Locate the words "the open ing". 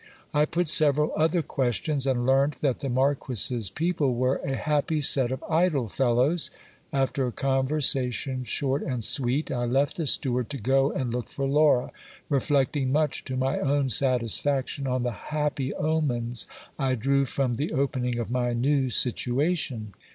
17.53-18.17